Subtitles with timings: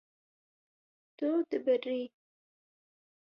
[1.17, 2.01] Tu dibirî.